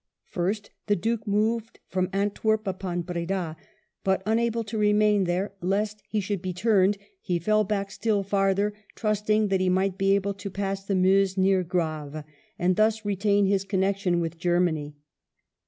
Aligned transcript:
First 0.25 0.71
the 0.87 0.95
Duke 0.95 1.27
moved 1.27 1.79
from 1.87 2.09
Antwerp 2.11 2.65
upon 2.65 3.03
Breda, 3.03 3.55
but 4.03 4.23
unable 4.25 4.63
to 4.63 4.77
remain 4.79 5.25
thiere, 5.27 5.51
lest 5.61 6.01
he 6.09 6.19
should 6.19 6.41
be 6.41 6.53
turned, 6.53 6.97
he 7.21 7.37
fell 7.37 7.63
back 7.63 7.91
still 7.91 8.23
farther, 8.23 8.73
trusting 8.95 9.49
that 9.49 9.61
he 9.61 9.69
might 9.69 9.99
be 9.99 10.15
able 10.15 10.33
to 10.33 10.49
pass 10.49 10.83
the 10.83 10.95
Meuse 10.95 11.37
near 11.37 11.61
Grave, 11.61 12.23
and 12.57 12.77
thus 12.77 13.05
retain 13.05 13.45
his 13.45 13.63
connec 13.63 13.97
tion 13.97 14.19
with 14.19 14.39
Germany. 14.39 14.95